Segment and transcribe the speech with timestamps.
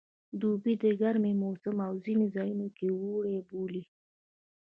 [0.41, 3.83] دوبی د ګرمي موسم دی او ځینې ځایو کې اوړی بولي